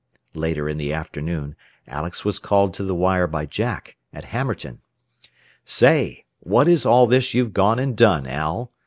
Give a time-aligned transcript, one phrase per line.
[0.33, 1.55] Later in the afternoon
[1.87, 4.81] Alex was called to the wire by Jack, at Hammerton.
[5.63, 8.71] "Say, what is all this you've gone and done, Al?"